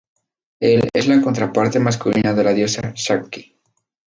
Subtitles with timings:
[0.59, 3.55] Él es la contraparte masculina de la diosa Shakti.